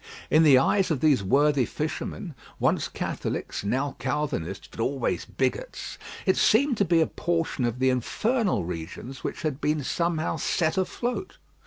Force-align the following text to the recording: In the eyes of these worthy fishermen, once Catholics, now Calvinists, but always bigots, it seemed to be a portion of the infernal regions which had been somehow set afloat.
In 0.31 0.41
the 0.41 0.57
eyes 0.57 0.89
of 0.89 0.99
these 0.99 1.21
worthy 1.23 1.63
fishermen, 1.63 2.33
once 2.59 2.87
Catholics, 2.87 3.63
now 3.63 3.95
Calvinists, 3.99 4.67
but 4.71 4.79
always 4.79 5.25
bigots, 5.25 5.99
it 6.25 6.37
seemed 6.37 6.77
to 6.77 6.85
be 6.85 7.01
a 7.01 7.05
portion 7.05 7.65
of 7.65 7.77
the 7.77 7.91
infernal 7.91 8.65
regions 8.65 9.23
which 9.23 9.43
had 9.43 9.61
been 9.61 9.83
somehow 9.83 10.37
set 10.37 10.75
afloat. 10.75 11.37